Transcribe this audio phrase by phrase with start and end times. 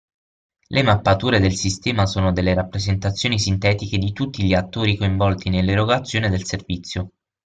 [0.71, 6.43] Le mappature del sistema sono delle rappresentazioni sintetiche di tutti gli attori coinvolti nell'erogazione del
[6.43, 7.11] servizio.